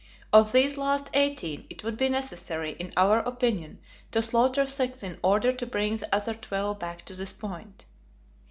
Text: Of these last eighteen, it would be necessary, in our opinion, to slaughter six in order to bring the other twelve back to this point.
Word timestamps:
Of 0.33 0.51
these 0.51 0.79
last 0.79 1.11
eighteen, 1.13 1.67
it 1.69 1.83
would 1.83 1.95
be 1.95 2.09
necessary, 2.09 2.71
in 2.79 2.91
our 2.97 3.19
opinion, 3.19 3.77
to 4.11 4.23
slaughter 4.23 4.65
six 4.65 5.03
in 5.03 5.19
order 5.21 5.51
to 5.51 5.65
bring 5.67 5.95
the 5.97 6.15
other 6.15 6.33
twelve 6.33 6.79
back 6.79 7.05
to 7.05 7.13
this 7.13 7.31
point. 7.33 7.85